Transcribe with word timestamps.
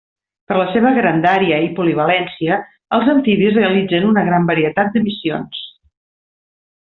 Per 0.51 0.55
la 0.59 0.63
seva 0.75 0.91
grandària 0.95 1.59
i 1.65 1.67
polivalència 1.79 2.57
els 2.97 3.11
amfibis 3.15 3.53
realitzen 3.61 4.09
una 4.13 4.23
gran 4.31 4.49
varietat 4.53 4.91
de 4.97 5.05
missions. 5.09 5.61